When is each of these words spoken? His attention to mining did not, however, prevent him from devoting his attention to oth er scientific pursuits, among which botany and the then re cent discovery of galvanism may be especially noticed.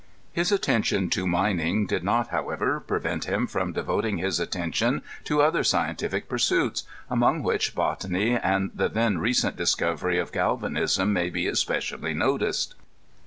His 0.33 0.51
attention 0.51 1.11
to 1.11 1.27
mining 1.27 1.85
did 1.85 2.03
not, 2.03 2.29
however, 2.29 2.79
prevent 2.79 3.25
him 3.25 3.45
from 3.45 3.71
devoting 3.71 4.17
his 4.17 4.39
attention 4.39 5.03
to 5.25 5.43
oth 5.43 5.53
er 5.53 5.63
scientific 5.63 6.27
pursuits, 6.27 6.85
among 7.07 7.43
which 7.43 7.75
botany 7.75 8.35
and 8.35 8.71
the 8.73 8.89
then 8.89 9.19
re 9.19 9.31
cent 9.31 9.55
discovery 9.57 10.17
of 10.17 10.31
galvanism 10.31 11.13
may 11.13 11.29
be 11.29 11.45
especially 11.45 12.15
noticed. 12.15 12.73